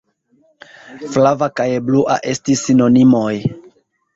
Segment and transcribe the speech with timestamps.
[1.15, 3.35] Flava kaj blua estas sinonimoj!